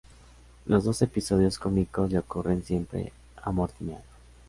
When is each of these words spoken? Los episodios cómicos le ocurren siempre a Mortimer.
Los 0.65 0.99
episodios 1.03 1.59
cómicos 1.59 2.11
le 2.11 2.17
ocurren 2.17 2.63
siempre 2.63 3.13
a 3.39 3.51
Mortimer. 3.51 4.01